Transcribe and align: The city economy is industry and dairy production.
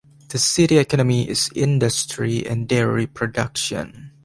The 0.29 0.39
city 0.39 0.79
economy 0.79 1.29
is 1.29 1.51
industry 1.53 2.43
and 2.47 2.67
dairy 2.67 3.05
production. 3.05 4.09